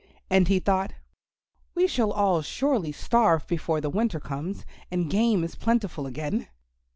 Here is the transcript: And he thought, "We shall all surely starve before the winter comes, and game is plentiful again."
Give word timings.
And 0.31 0.47
he 0.47 0.57
thought, 0.59 0.93
"We 1.75 1.85
shall 1.85 2.11
all 2.11 2.41
surely 2.41 2.91
starve 2.91 3.45
before 3.45 3.79
the 3.79 3.89
winter 3.91 4.19
comes, 4.19 4.65
and 4.89 5.11
game 5.11 5.43
is 5.43 5.53
plentiful 5.53 6.07
again." 6.07 6.47